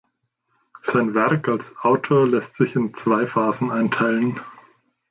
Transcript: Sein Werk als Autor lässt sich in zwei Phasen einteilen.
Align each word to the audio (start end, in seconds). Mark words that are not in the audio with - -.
Sein 0.81 1.13
Werk 1.13 1.47
als 1.47 1.75
Autor 1.77 2.25
lässt 2.27 2.55
sich 2.55 2.75
in 2.75 2.95
zwei 2.95 3.27
Phasen 3.27 3.69
einteilen. 3.69 4.41